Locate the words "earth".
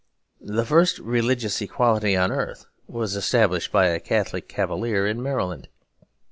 2.31-2.65